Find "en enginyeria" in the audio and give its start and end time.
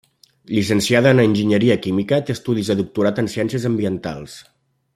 1.15-1.75